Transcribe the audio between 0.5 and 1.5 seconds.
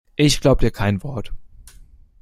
dir kein Wort!